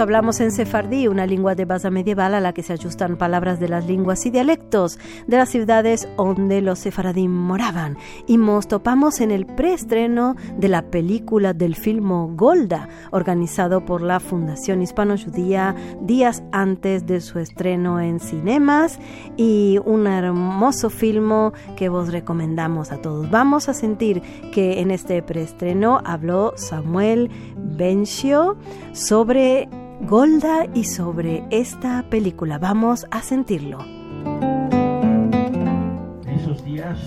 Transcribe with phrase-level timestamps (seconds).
[0.00, 3.68] hablamos en sefardí, una lengua de base medieval a la que se ajustan palabras de
[3.68, 7.98] las lenguas y dialectos de las ciudades donde los sefaradí moraban.
[8.26, 14.20] Y nos topamos en el preestreno de la película del filmo Golda, organizado por la
[14.20, 18.98] Fundación Hispano-Judía días antes de su estreno en cinemas
[19.36, 23.30] y un hermoso filmo que vos recomendamos a todos.
[23.30, 24.22] Vamos a sentir
[24.52, 28.56] que en este preestreno habló Samuel Bencio
[28.92, 29.68] sobre
[30.02, 32.58] Golda y sobre esta película.
[32.58, 33.78] Vamos a sentirlo.
[36.26, 36.98] En esos días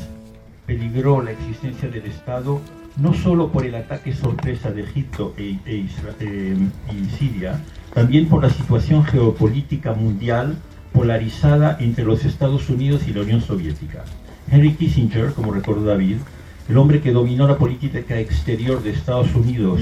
[0.66, 2.62] peligró la existencia del Estado
[2.96, 5.86] no solo por el ataque sorpresa de Egipto e, e
[6.22, 6.58] eh,
[6.94, 7.62] y Siria,
[7.94, 10.56] también por la situación geopolítica mundial
[10.94, 14.06] polarizada entre los Estados Unidos y la Unión Soviética.
[14.50, 16.18] Henry Kissinger, como recordó David,
[16.70, 19.82] el hombre que dominó la política exterior de Estados Unidos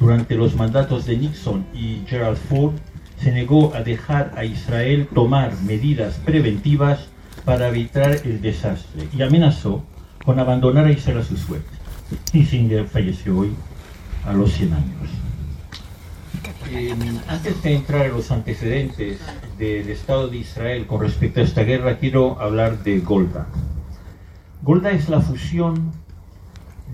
[0.00, 2.74] durante los mandatos de Nixon y Gerald Ford,
[3.20, 7.08] se negó a dejar a Israel tomar medidas preventivas
[7.44, 9.82] para evitar el desastre y amenazó
[10.24, 11.68] con abandonar a Israel a su suerte.
[12.32, 13.52] Kissinger falleció hoy
[14.24, 15.10] a los 100 años.
[16.70, 19.18] Em, antes de entrar en los antecedentes
[19.58, 23.46] del Estado de Israel con respecto a esta guerra, quiero hablar de Golda.
[24.62, 25.92] Golda es la fusión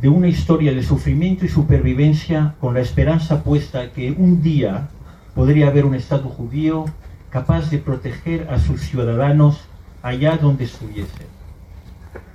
[0.01, 4.89] de una historia de sufrimiento y supervivencia con la esperanza puesta que un día
[5.35, 6.85] podría haber un Estado judío
[7.31, 9.61] capaz de proteger a sus ciudadanos
[10.03, 11.27] allá donde estuviesen.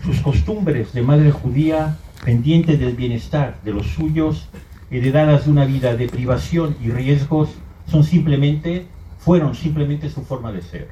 [0.03, 4.50] Sus costumbres de madre judía, pendiente del bienestar de los suyos,
[4.91, 7.50] heredadas de una vida de privación y riesgos,
[7.88, 8.88] son simplemente,
[9.19, 10.89] fueron simplemente su forma de ser.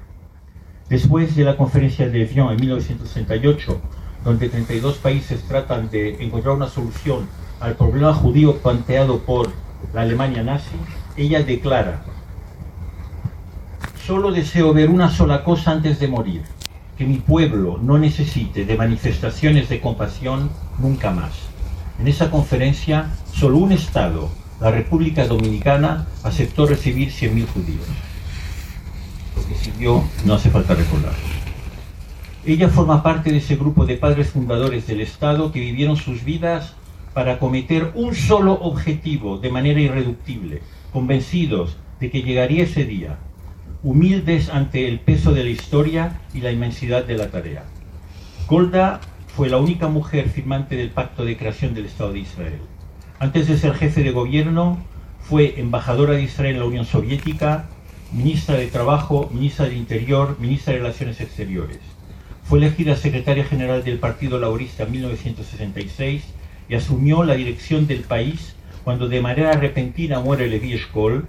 [0.90, 3.82] Después de la conferencia de Evian en 1968,
[4.28, 7.30] donde 32 países tratan de encontrar una solución
[7.62, 9.50] al problema judío planteado por
[9.94, 10.76] la Alemania nazi,
[11.16, 12.02] ella declara,
[14.06, 16.42] solo deseo ver una sola cosa antes de morir,
[16.98, 21.32] que mi pueblo no necesite de manifestaciones de compasión nunca más.
[21.98, 27.88] En esa conferencia, solo un Estado, la República Dominicana, aceptó recibir 100.000 judíos.
[29.38, 31.37] Lo que siguió no hace falta recordar.
[32.48, 36.76] Ella forma parte de ese grupo de padres fundadores del Estado que vivieron sus vidas
[37.14, 40.62] para acometer un solo objetivo de manera irreductible,
[40.94, 43.18] convencidos de que llegaría ese día,
[43.84, 47.66] humildes ante el peso de la historia y la inmensidad de la tarea.
[48.48, 49.02] Golda
[49.36, 52.62] fue la única mujer firmante del pacto de creación del Estado de Israel.
[53.20, 54.78] Antes de ser jefe de gobierno,
[55.20, 57.66] fue embajadora de Israel en la Unión Soviética,
[58.14, 61.97] ministra de Trabajo, ministra del Interior, ministra de Relaciones Exteriores.
[62.48, 66.24] Fue elegida secretaria general del Partido Laborista en 1966
[66.70, 71.28] y asumió la dirección del país cuando de manera repentina muere Levi Eshkol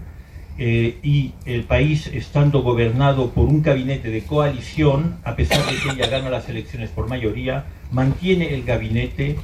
[0.59, 5.91] eh, y el país estando gobernado por un gabinete de coalición, a pesar de que
[5.91, 9.39] ella gana las elecciones por mayoría, mantiene el gabinete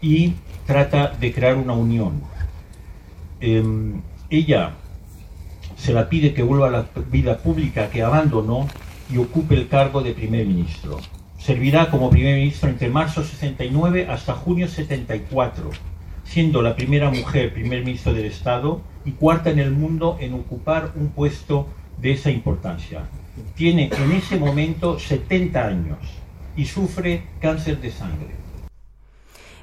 [0.00, 0.32] y
[0.66, 2.22] trata de crear una unión.
[3.42, 4.00] Em,
[4.30, 4.76] ella
[5.76, 8.66] se la pide que vuelva a la vida pública que abandonó
[9.12, 10.98] y ocupe el cargo de primer ministro.
[11.38, 15.70] Servirá como primer ministro entre marzo 69 hasta junio 74,
[16.24, 20.92] siendo la primera mujer primer ministro del Estado y cuarta en el mundo en ocupar
[20.96, 23.08] un puesto de esa importancia.
[23.54, 25.98] Tiene en ese momento 70 años
[26.56, 28.34] y sufre cáncer de sangre.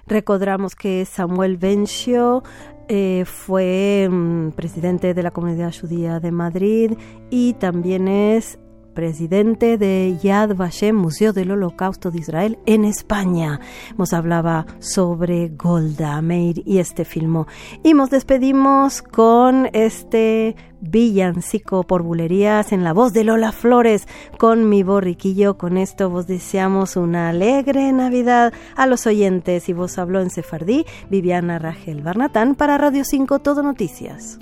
[0.08, 2.44] Recordamos que Samuel Bencio
[2.88, 6.94] eh, fue mm, presidente de la Comunidad Judía de Madrid
[7.30, 8.60] y también es
[8.96, 13.60] presidente de Yad Vashem, Museo del Holocausto de Israel en España.
[13.98, 17.46] Nos hablaba sobre Golda Meir y este filmo.
[17.84, 24.08] Y nos despedimos con este villancico por bulerías en la voz de Lola Flores
[24.38, 25.58] con mi borriquillo.
[25.58, 30.86] Con esto vos deseamos una alegre Navidad a los oyentes y vos habló en Sefardí
[31.10, 34.40] Viviana Rangel Barnatán para Radio 5 Todo Noticias.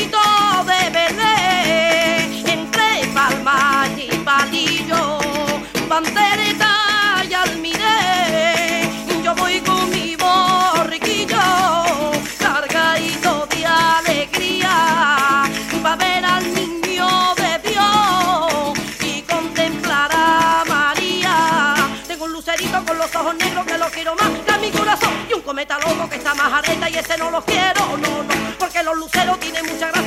[25.50, 28.34] cometa loco que está más areta y ese no los quiero, no, no.
[28.60, 29.99] Porque los luceros tienen mucha gracia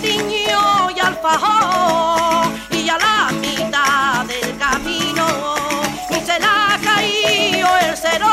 [0.00, 5.26] pestiño y alfajor, y a la mitad del camino
[6.08, 8.28] se le ha caído el cero,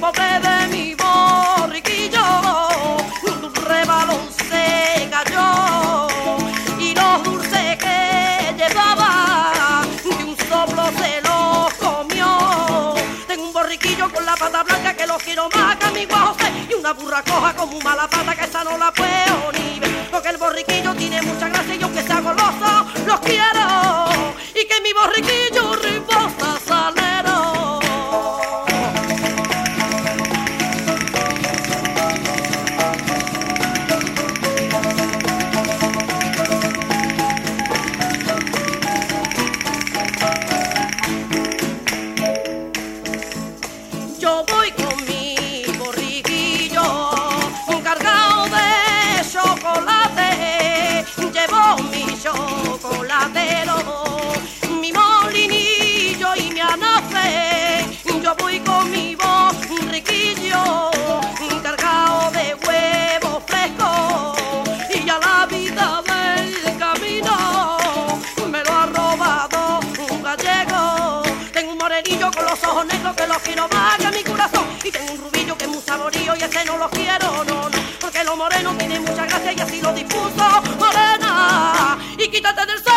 [0.00, 2.22] pobre de mi borriquillo,
[3.24, 6.08] un rebalón se cayó,
[6.78, 12.94] y los dulces que llevaba, de un soplo se los comió.
[13.26, 16.52] Tengo un borriquillo con la pata blanca que lo quiero más que a mi José
[16.70, 18.45] y una burra coja como un mala pata que
[76.64, 77.78] no lo quiero, no, no.
[78.00, 81.98] Porque lo moreno tiene mucha gracia y así lo dispuso morena.
[82.18, 82.95] Y quítate del sol.